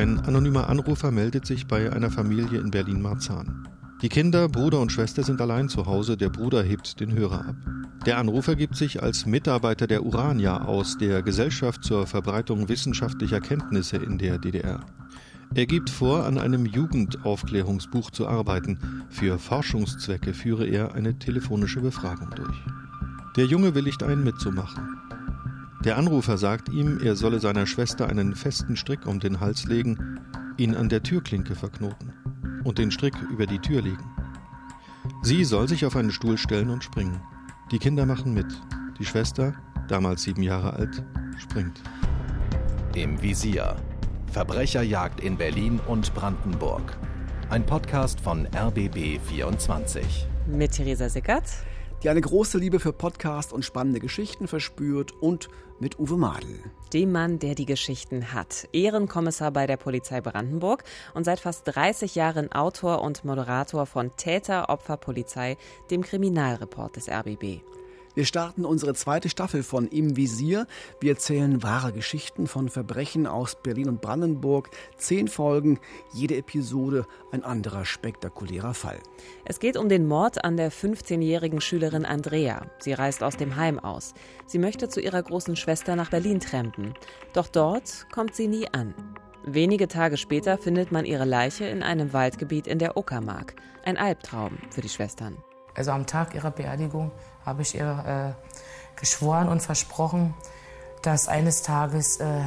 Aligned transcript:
Ein 0.00 0.18
anonymer 0.20 0.70
Anrufer 0.70 1.10
meldet 1.10 1.44
sich 1.44 1.66
bei 1.66 1.92
einer 1.92 2.10
Familie 2.10 2.58
in 2.58 2.70
Berlin-Marzahn. 2.70 3.68
Die 4.00 4.08
Kinder, 4.08 4.48
Bruder 4.48 4.80
und 4.80 4.90
Schwester 4.90 5.22
sind 5.22 5.42
allein 5.42 5.68
zu 5.68 5.84
Hause, 5.84 6.16
der 6.16 6.30
Bruder 6.30 6.62
hebt 6.62 7.00
den 7.00 7.12
Hörer 7.12 7.48
ab. 7.48 7.56
Der 8.06 8.16
Anrufer 8.16 8.56
gibt 8.56 8.76
sich 8.76 9.02
als 9.02 9.26
Mitarbeiter 9.26 9.86
der 9.86 10.02
Urania 10.02 10.64
aus, 10.64 10.96
der 10.96 11.20
Gesellschaft 11.20 11.84
zur 11.84 12.06
Verbreitung 12.06 12.70
wissenschaftlicher 12.70 13.42
Kenntnisse 13.42 13.98
in 13.98 14.16
der 14.16 14.38
DDR. 14.38 14.80
Er 15.54 15.66
gibt 15.66 15.90
vor, 15.90 16.24
an 16.24 16.38
einem 16.38 16.64
Jugendaufklärungsbuch 16.64 18.10
zu 18.10 18.26
arbeiten. 18.26 18.78
Für 19.10 19.38
Forschungszwecke 19.38 20.32
führe 20.32 20.66
er 20.66 20.94
eine 20.94 21.18
telefonische 21.18 21.82
Befragung 21.82 22.30
durch. 22.34 22.56
Der 23.36 23.44
Junge 23.44 23.74
willigt 23.74 24.02
ein, 24.02 24.24
mitzumachen. 24.24 25.09
Der 25.84 25.96
Anrufer 25.96 26.36
sagt 26.36 26.68
ihm, 26.68 27.00
er 27.02 27.16
solle 27.16 27.40
seiner 27.40 27.64
Schwester 27.66 28.06
einen 28.06 28.34
festen 28.34 28.76
Strick 28.76 29.06
um 29.06 29.18
den 29.18 29.40
Hals 29.40 29.64
legen, 29.64 30.20
ihn 30.58 30.74
an 30.74 30.90
der 30.90 31.02
Türklinke 31.02 31.54
verknoten 31.54 32.12
und 32.64 32.76
den 32.76 32.90
Strick 32.90 33.14
über 33.30 33.46
die 33.46 33.60
Tür 33.60 33.80
legen. 33.80 34.04
Sie 35.22 35.42
soll 35.42 35.68
sich 35.68 35.86
auf 35.86 35.96
einen 35.96 36.10
Stuhl 36.10 36.36
stellen 36.36 36.68
und 36.68 36.84
springen. 36.84 37.22
Die 37.70 37.78
Kinder 37.78 38.04
machen 38.04 38.34
mit. 38.34 38.46
Die 38.98 39.06
Schwester, 39.06 39.54
damals 39.88 40.22
sieben 40.24 40.42
Jahre 40.42 40.74
alt, 40.74 41.02
springt. 41.38 41.80
Im 42.94 43.22
Visier. 43.22 43.76
Verbrecherjagd 44.32 45.20
in 45.20 45.38
Berlin 45.38 45.80
und 45.86 46.12
Brandenburg. 46.12 46.98
Ein 47.48 47.64
Podcast 47.64 48.20
von 48.20 48.46
RBB 48.54 49.18
24. 49.18 50.26
Mit 50.46 50.72
Theresa 50.72 51.08
Sickert 51.08 51.44
die 52.02 52.08
eine 52.08 52.20
große 52.20 52.58
Liebe 52.58 52.80
für 52.80 52.92
Podcast 52.92 53.52
und 53.52 53.64
spannende 53.64 54.00
Geschichten 54.00 54.48
verspürt 54.48 55.12
und 55.20 55.48
mit 55.78 55.98
Uwe 55.98 56.16
Madel. 56.16 56.58
Dem 56.92 57.12
Mann, 57.12 57.38
der 57.38 57.54
die 57.54 57.66
Geschichten 57.66 58.32
hat. 58.32 58.68
Ehrenkommissar 58.72 59.50
bei 59.50 59.66
der 59.66 59.76
Polizei 59.76 60.20
Brandenburg 60.20 60.84
und 61.14 61.24
seit 61.24 61.40
fast 61.40 61.62
30 61.66 62.14
Jahren 62.14 62.52
Autor 62.52 63.02
und 63.02 63.24
Moderator 63.24 63.86
von 63.86 64.16
Täter, 64.16 64.68
Opfer, 64.68 64.96
Polizei, 64.96 65.56
dem 65.90 66.02
Kriminalreport 66.02 66.96
des 66.96 67.08
RBB. 67.08 67.60
Wir 68.14 68.24
starten 68.24 68.64
unsere 68.64 68.94
zweite 68.94 69.28
Staffel 69.28 69.62
von 69.62 69.86
Im 69.86 70.16
Visier. 70.16 70.66
Wir 71.00 71.12
erzählen 71.12 71.62
wahre 71.62 71.92
Geschichten 71.92 72.48
von 72.48 72.68
Verbrechen 72.68 73.26
aus 73.26 73.56
Berlin 73.62 73.88
und 73.88 74.00
Brandenburg. 74.00 74.70
Zehn 74.96 75.28
Folgen, 75.28 75.78
jede 76.12 76.36
Episode 76.36 77.06
ein 77.30 77.44
anderer 77.44 77.84
spektakulärer 77.84 78.74
Fall. 78.74 78.98
Es 79.44 79.60
geht 79.60 79.76
um 79.76 79.88
den 79.88 80.08
Mord 80.08 80.44
an 80.44 80.56
der 80.56 80.72
15-jährigen 80.72 81.60
Schülerin 81.60 82.04
Andrea. 82.04 82.66
Sie 82.80 82.92
reist 82.92 83.22
aus 83.22 83.36
dem 83.36 83.54
Heim 83.54 83.78
aus. 83.78 84.14
Sie 84.46 84.58
möchte 84.58 84.88
zu 84.88 85.00
ihrer 85.00 85.22
großen 85.22 85.54
Schwester 85.54 85.94
nach 85.94 86.10
Berlin 86.10 86.40
trampen. 86.40 86.94
Doch 87.32 87.46
dort 87.46 88.06
kommt 88.12 88.34
sie 88.34 88.48
nie 88.48 88.66
an. 88.72 88.94
Wenige 89.44 89.88
Tage 89.88 90.16
später 90.16 90.58
findet 90.58 90.90
man 90.92 91.04
ihre 91.04 91.24
Leiche 91.24 91.64
in 91.64 91.82
einem 91.82 92.12
Waldgebiet 92.12 92.66
in 92.66 92.78
der 92.78 92.96
Uckermark. 92.96 93.54
Ein 93.84 93.96
Albtraum 93.96 94.58
für 94.70 94.80
die 94.80 94.88
Schwestern. 94.88 95.36
Also 95.74 95.92
am 95.92 96.06
Tag 96.06 96.34
ihrer 96.34 96.50
Beerdigung 96.50 97.10
habe 97.44 97.62
ich 97.62 97.74
ihr 97.74 98.34
äh, 98.36 98.98
geschworen 98.98 99.48
und 99.48 99.62
versprochen, 99.62 100.34
dass 101.02 101.28
eines 101.28 101.62
Tages 101.62 102.18
äh, 102.18 102.42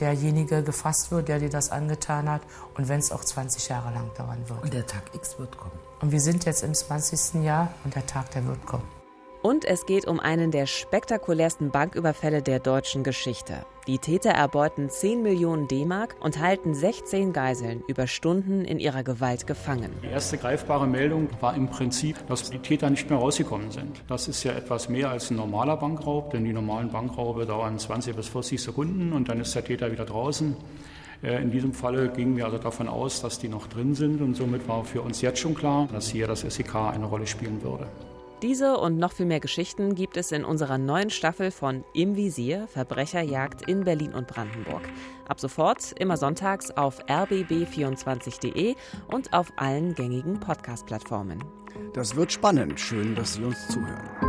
derjenige 0.00 0.62
gefasst 0.62 1.10
wird, 1.10 1.28
der 1.28 1.38
dir 1.38 1.50
das 1.50 1.70
angetan 1.70 2.28
hat 2.28 2.42
und 2.74 2.88
wenn 2.88 2.98
es 2.98 3.12
auch 3.12 3.24
20 3.24 3.68
Jahre 3.68 3.92
lang 3.92 4.10
dauern 4.16 4.48
wird. 4.48 4.62
Und 4.62 4.74
der 4.74 4.86
Tag 4.86 5.02
X 5.14 5.38
wird 5.38 5.56
kommen. 5.56 5.78
Und 6.00 6.12
wir 6.12 6.20
sind 6.20 6.44
jetzt 6.44 6.62
im 6.62 6.74
20. 6.74 7.42
Jahr 7.44 7.72
und 7.84 7.94
der 7.94 8.04
Tag, 8.06 8.30
der 8.32 8.44
wird 8.46 8.64
kommen. 8.66 9.03
Und 9.44 9.66
es 9.66 9.84
geht 9.84 10.06
um 10.06 10.20
einen 10.20 10.50
der 10.52 10.64
spektakulärsten 10.64 11.70
Banküberfälle 11.70 12.40
der 12.40 12.60
deutschen 12.60 13.04
Geschichte. 13.04 13.66
Die 13.86 13.98
Täter 13.98 14.30
erbeuten 14.30 14.88
10 14.88 15.22
Millionen 15.22 15.68
D-Mark 15.68 16.16
und 16.20 16.40
halten 16.40 16.74
16 16.74 17.34
Geiseln 17.34 17.82
über 17.86 18.06
Stunden 18.06 18.64
in 18.64 18.80
ihrer 18.80 19.02
Gewalt 19.02 19.46
gefangen. 19.46 19.92
Die 20.02 20.06
erste 20.06 20.38
greifbare 20.38 20.86
Meldung 20.86 21.28
war 21.42 21.54
im 21.54 21.68
Prinzip, 21.68 22.26
dass 22.26 22.48
die 22.48 22.58
Täter 22.58 22.88
nicht 22.88 23.10
mehr 23.10 23.18
rausgekommen 23.18 23.70
sind. 23.70 24.02
Das 24.08 24.28
ist 24.28 24.42
ja 24.44 24.52
etwas 24.52 24.88
mehr 24.88 25.10
als 25.10 25.30
ein 25.30 25.36
normaler 25.36 25.76
Bankraub, 25.76 26.30
denn 26.30 26.46
die 26.46 26.54
normalen 26.54 26.90
Bankraube 26.90 27.44
dauern 27.44 27.78
20 27.78 28.16
bis 28.16 28.28
40 28.28 28.62
Sekunden 28.62 29.12
und 29.12 29.28
dann 29.28 29.40
ist 29.40 29.54
der 29.54 29.62
Täter 29.62 29.92
wieder 29.92 30.06
draußen. 30.06 30.56
Äh, 31.22 31.42
in 31.42 31.50
diesem 31.50 31.74
Falle 31.74 32.08
gingen 32.08 32.38
wir 32.38 32.46
also 32.46 32.56
davon 32.56 32.88
aus, 32.88 33.20
dass 33.20 33.38
die 33.38 33.48
noch 33.48 33.66
drin 33.66 33.94
sind 33.94 34.22
und 34.22 34.36
somit 34.36 34.66
war 34.68 34.86
für 34.86 35.02
uns 35.02 35.20
jetzt 35.20 35.38
schon 35.38 35.54
klar, 35.54 35.86
dass 35.92 36.08
hier 36.08 36.26
das 36.26 36.40
SEK 36.40 36.76
eine 36.76 37.04
Rolle 37.04 37.26
spielen 37.26 37.62
würde. 37.62 37.86
Diese 38.42 38.76
und 38.76 38.98
noch 38.98 39.12
viel 39.12 39.26
mehr 39.26 39.40
Geschichten 39.40 39.94
gibt 39.94 40.16
es 40.16 40.32
in 40.32 40.44
unserer 40.44 40.76
neuen 40.76 41.10
Staffel 41.10 41.50
von 41.50 41.84
Im 41.94 42.16
Visier 42.16 42.66
Verbrecherjagd 42.68 43.62
in 43.62 43.84
Berlin 43.84 44.12
und 44.12 44.26
Brandenburg. 44.26 44.82
Ab 45.26 45.40
sofort 45.40 45.92
immer 45.98 46.16
sonntags 46.16 46.70
auf 46.70 47.02
rbb24.de 47.06 48.74
und 49.08 49.32
auf 49.32 49.52
allen 49.56 49.94
gängigen 49.94 50.40
Podcast-Plattformen. 50.40 51.42
Das 51.94 52.16
wird 52.16 52.32
spannend. 52.32 52.78
Schön, 52.78 53.14
dass 53.14 53.34
Sie 53.34 53.44
uns 53.44 53.68
zuhören. 53.68 54.23